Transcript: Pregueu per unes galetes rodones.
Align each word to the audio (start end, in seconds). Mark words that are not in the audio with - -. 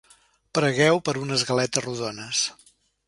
Pregueu 0.57 0.97
per 1.09 1.15
unes 1.25 1.45
galetes 1.51 1.85
rodones. 1.89 2.45